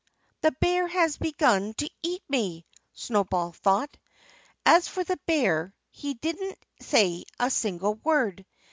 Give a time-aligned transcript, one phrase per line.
[0.41, 3.95] The bear has begun to eat me!" Snowball thought.
[4.65, 8.43] As for the bear, he didn't say a single word.